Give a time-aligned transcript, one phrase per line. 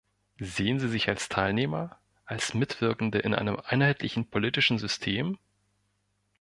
[0.39, 1.95] Sehen sie sich als Teilnehmer,
[2.25, 5.37] als Mitwirkende in einem einheitlichen politischen System?